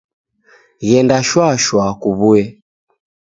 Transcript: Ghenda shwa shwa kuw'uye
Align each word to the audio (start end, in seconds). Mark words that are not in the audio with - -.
Ghenda 0.87 1.17
shwa 1.27 1.47
shwa 1.63 1.85
kuw'uye 2.01 2.45